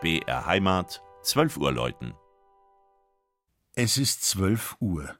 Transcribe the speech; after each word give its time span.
BR 0.00 0.46
Heimat, 0.46 1.02
12 1.22 1.58
Uhr 1.58 1.72
läuten. 1.72 2.14
Es 3.74 3.98
ist 3.98 4.24
12 4.24 4.76
Uhr. 4.80 5.14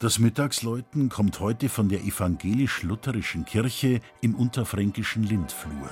Das 0.00 0.18
Mittagsläuten 0.18 1.08
kommt 1.08 1.38
heute 1.38 1.68
von 1.68 1.88
der 1.88 2.00
evangelisch-lutherischen 2.00 3.44
Kirche 3.44 4.00
im 4.20 4.34
unterfränkischen 4.34 5.22
Lindflur. 5.22 5.88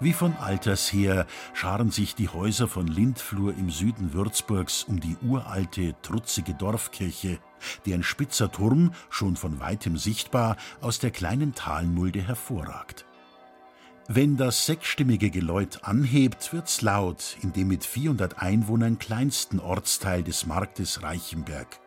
Wie 0.00 0.12
von 0.12 0.34
alters 0.36 0.92
her 0.92 1.26
scharen 1.52 1.90
sich 1.90 2.14
die 2.14 2.28
Häuser 2.28 2.66
von 2.66 2.88
Lindflur 2.88 3.54
im 3.56 3.70
Süden 3.70 4.12
Würzburgs 4.12 4.84
um 4.84 4.98
die 4.98 5.16
uralte, 5.22 5.94
trutzige 6.02 6.52
Dorfkirche, 6.52 7.38
deren 7.86 8.02
spitzer 8.02 8.50
Turm, 8.50 8.92
schon 9.08 9.36
von 9.36 9.60
weitem 9.60 9.96
sichtbar, 9.96 10.56
aus 10.80 10.98
der 10.98 11.12
kleinen 11.12 11.54
Talmulde 11.54 12.20
hervorragt. 12.20 13.06
Wenn 14.08 14.36
das 14.36 14.66
sechsstimmige 14.66 15.30
Geläut 15.30 15.84
anhebt, 15.84 16.52
wird's 16.52 16.82
laut 16.82 17.38
in 17.40 17.52
dem 17.52 17.68
mit 17.68 17.84
400 17.84 18.42
Einwohnern 18.42 18.98
kleinsten 18.98 19.60
Ortsteil 19.60 20.22
des 20.22 20.44
Marktes 20.44 21.02
Reichenberg. 21.02 21.80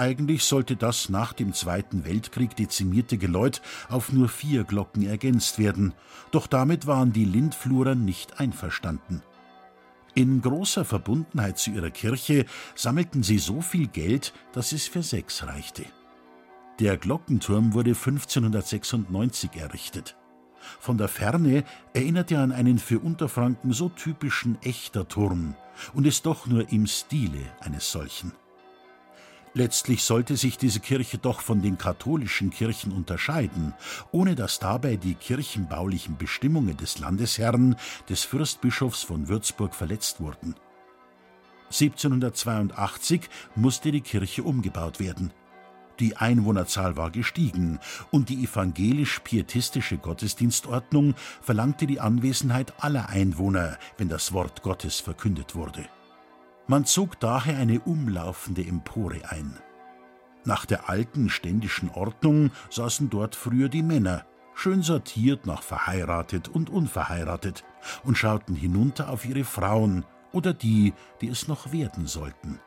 Eigentlich 0.00 0.44
sollte 0.44 0.76
das 0.76 1.10
nach 1.10 1.34
dem 1.34 1.52
Zweiten 1.52 2.06
Weltkrieg 2.06 2.56
dezimierte 2.56 3.18
Geläut 3.18 3.60
auf 3.90 4.14
nur 4.14 4.30
vier 4.30 4.64
Glocken 4.64 5.06
ergänzt 5.06 5.58
werden, 5.58 5.92
doch 6.30 6.46
damit 6.46 6.86
waren 6.86 7.12
die 7.12 7.26
Lindflurer 7.26 7.94
nicht 7.94 8.40
einverstanden. 8.40 9.22
In 10.14 10.40
großer 10.40 10.86
Verbundenheit 10.86 11.58
zu 11.58 11.72
ihrer 11.72 11.90
Kirche 11.90 12.46
sammelten 12.74 13.22
sie 13.22 13.36
so 13.36 13.60
viel 13.60 13.88
Geld, 13.88 14.32
dass 14.54 14.72
es 14.72 14.88
für 14.88 15.02
sechs 15.02 15.46
reichte. 15.46 15.84
Der 16.78 16.96
Glockenturm 16.96 17.74
wurde 17.74 17.90
1596 17.90 19.50
errichtet. 19.56 20.16
Von 20.78 20.96
der 20.96 21.08
Ferne 21.08 21.62
erinnert 21.92 22.32
er 22.32 22.40
an 22.40 22.52
einen 22.52 22.78
für 22.78 23.00
Unterfranken 23.00 23.74
so 23.74 23.90
typischen 23.90 24.56
echter 24.62 25.06
Turm 25.06 25.56
und 25.92 26.06
ist 26.06 26.24
doch 26.24 26.46
nur 26.46 26.72
im 26.72 26.86
Stile 26.86 27.42
eines 27.60 27.92
solchen. 27.92 28.32
Letztlich 29.52 30.04
sollte 30.04 30.36
sich 30.36 30.58
diese 30.58 30.78
Kirche 30.78 31.18
doch 31.18 31.40
von 31.40 31.60
den 31.60 31.76
katholischen 31.76 32.50
Kirchen 32.50 32.92
unterscheiden, 32.92 33.74
ohne 34.12 34.36
dass 34.36 34.60
dabei 34.60 34.96
die 34.96 35.14
kirchenbaulichen 35.14 36.16
Bestimmungen 36.16 36.76
des 36.76 37.00
Landesherrn, 37.00 37.74
des 38.08 38.22
Fürstbischofs 38.24 39.02
von 39.02 39.28
Würzburg, 39.28 39.74
verletzt 39.74 40.20
wurden. 40.20 40.54
1782 41.66 43.28
musste 43.56 43.90
die 43.90 44.00
Kirche 44.00 44.44
umgebaut 44.44 45.00
werden. 45.00 45.32
Die 45.98 46.16
Einwohnerzahl 46.16 46.96
war 46.96 47.10
gestiegen 47.10 47.78
und 48.10 48.28
die 48.28 48.44
evangelisch-pietistische 48.44 49.98
Gottesdienstordnung 49.98 51.14
verlangte 51.42 51.86
die 51.86 52.00
Anwesenheit 52.00 52.72
aller 52.82 53.08
Einwohner, 53.08 53.78
wenn 53.98 54.08
das 54.08 54.32
Wort 54.32 54.62
Gottes 54.62 55.00
verkündet 55.00 55.54
wurde. 55.54 55.86
Man 56.70 56.84
zog 56.84 57.18
daher 57.18 57.58
eine 57.58 57.80
umlaufende 57.80 58.64
Empore 58.64 59.28
ein. 59.28 59.58
Nach 60.44 60.64
der 60.64 60.88
alten 60.88 61.28
ständischen 61.28 61.90
Ordnung 61.90 62.52
saßen 62.70 63.10
dort 63.10 63.34
früher 63.34 63.68
die 63.68 63.82
Männer, 63.82 64.24
schön 64.54 64.82
sortiert 64.82 65.46
nach 65.46 65.64
verheiratet 65.64 66.46
und 66.46 66.70
unverheiratet, 66.70 67.64
und 68.04 68.16
schauten 68.16 68.54
hinunter 68.54 69.10
auf 69.10 69.24
ihre 69.24 69.42
Frauen 69.42 70.04
oder 70.30 70.54
die, 70.54 70.94
die 71.20 71.26
es 71.26 71.48
noch 71.48 71.72
werden 71.72 72.06
sollten. 72.06 72.60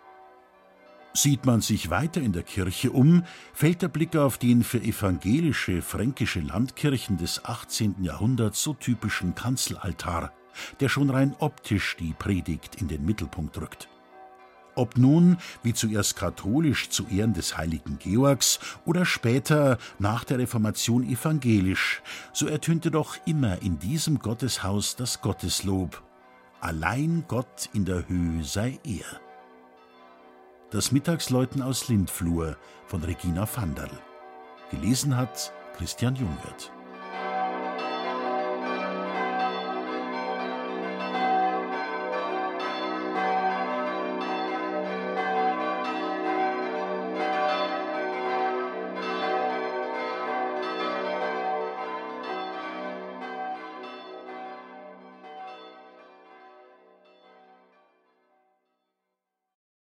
Sieht 1.13 1.45
man 1.45 1.61
sich 1.61 1.89
weiter 1.89 2.19
in 2.19 2.33
der 2.33 2.43
Kirche 2.43 2.91
um, 2.91 3.23
fällt 3.53 3.83
der 3.83 3.87
Blick 3.87 4.17
auf 4.17 4.37
den 4.37 4.65
für 4.65 4.81
evangelische 4.81 5.81
fränkische 5.81 6.41
Landkirchen 6.41 7.15
des 7.15 7.45
18. 7.45 8.03
Jahrhunderts 8.03 8.63
so 8.63 8.73
typischen 8.73 9.33
Kanzelaltar, 9.33 10.33
der 10.81 10.89
schon 10.89 11.09
rein 11.09 11.37
optisch 11.39 11.95
die 11.97 12.11
Predigt 12.11 12.81
in 12.81 12.89
den 12.89 13.05
Mittelpunkt 13.05 13.57
rückt. 13.61 13.87
Ob 14.75 14.97
nun, 14.97 15.37
wie 15.61 15.73
zuerst 15.73 16.15
katholisch 16.15 16.89
zu 16.89 17.07
Ehren 17.07 17.33
des 17.33 17.57
heiligen 17.57 17.99
Georgs 17.99 18.59
oder 18.85 19.05
später 19.05 19.77
nach 19.99 20.23
der 20.23 20.39
Reformation 20.39 21.03
evangelisch, 21.03 22.01
so 22.33 22.47
ertönte 22.47 22.89
doch 22.89 23.17
immer 23.25 23.61
in 23.61 23.77
diesem 23.77 24.19
Gotteshaus 24.19 24.95
das 24.95 25.21
Gotteslob. 25.21 26.01
Allein 26.59 27.25
Gott 27.27 27.69
in 27.73 27.85
der 27.85 28.07
Höhe 28.07 28.43
sei 28.43 28.79
er. 28.83 29.05
Das 30.71 30.91
Mittagsläuten 30.91 31.61
aus 31.61 31.87
Lindflur 31.87 32.57
von 32.87 33.03
Regina 33.03 33.45
Vanderl. 33.45 33.91
Gelesen 34.71 35.15
hat 35.15 35.53
Christian 35.77 36.15
Jungwirth. 36.15 36.71